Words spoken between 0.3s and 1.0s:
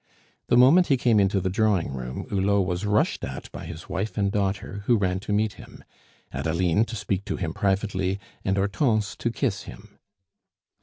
The moment he